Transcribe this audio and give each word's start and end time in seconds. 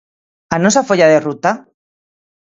¿A 0.55 0.57
nosa 0.63 0.85
folla 0.87 1.11
de 1.11 1.19
ruta? 1.27 1.51